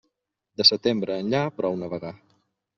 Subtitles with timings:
[0.61, 2.15] De setembre enllà, prou navegar.